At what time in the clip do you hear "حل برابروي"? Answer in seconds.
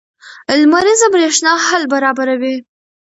1.65-2.55